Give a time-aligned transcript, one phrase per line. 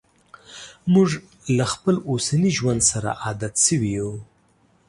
[0.93, 1.09] موږ
[1.57, 4.11] له خپل اوسني ژوند سره عادت شوي یو.